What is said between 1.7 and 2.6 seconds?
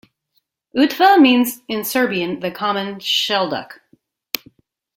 Serbian the